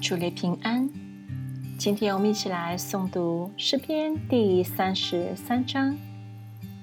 [0.00, 0.88] 主内平安。
[1.76, 5.96] 今天我们一起来诵读诗篇第三十三章，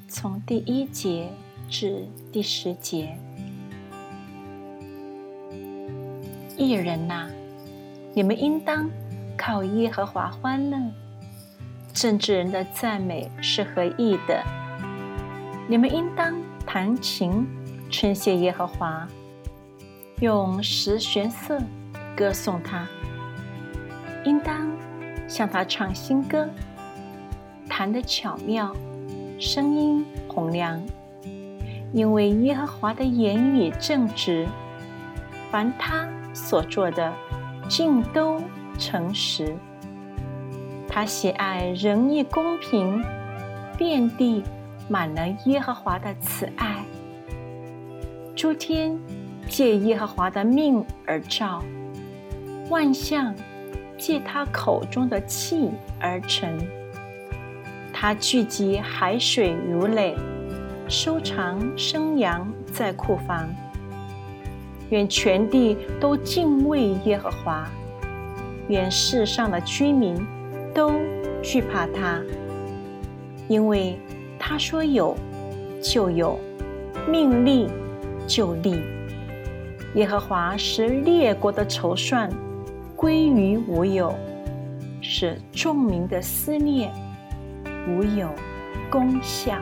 [0.07, 1.29] 从第一节
[1.69, 3.17] 至第十节。
[6.57, 7.29] 艺人呐，
[8.13, 8.89] 你们应当
[9.37, 10.77] 靠耶和华欢乐；
[11.93, 14.43] 政治人的赞美是合意的。
[15.69, 16.35] 你们应当
[16.65, 17.47] 弹琴
[17.89, 19.07] 称谢耶和华，
[20.19, 21.59] 用十弦瑟
[22.15, 22.87] 歌颂他。
[24.23, 24.71] 应当
[25.27, 26.47] 向他唱新歌，
[27.69, 28.75] 弹得巧妙，
[29.39, 30.81] 声音洪亮。
[31.93, 34.47] 因为耶和华的言语正直，
[35.51, 37.13] 凡他所做的
[37.69, 38.41] 尽都
[38.77, 39.55] 诚实。
[40.89, 43.03] 他喜爱仁义公平，
[43.77, 44.43] 遍地
[44.89, 46.83] 满了耶和华的慈爱。
[48.35, 48.99] 诸天
[49.47, 51.63] 借耶和华的命而照，
[52.69, 53.33] 万象。
[53.97, 55.71] 借他口中的气
[56.01, 56.59] 而成，
[57.93, 60.17] 他聚集海水如垒，
[60.89, 63.47] 收藏生羊在库房。
[64.89, 67.65] 愿全地都敬畏耶和华，
[68.67, 70.21] 愿世上的居民
[70.73, 70.91] 都
[71.41, 72.21] 惧怕他，
[73.47, 73.97] 因为
[74.37, 75.15] 他说有
[75.81, 76.37] 就有，
[77.09, 77.69] 命立
[78.27, 78.81] 就立。
[79.95, 82.29] 耶和华使列国的筹算。
[82.95, 84.15] 归于无有，
[85.01, 86.93] 使众民的思念
[87.87, 88.29] 无有
[88.89, 89.59] 功效。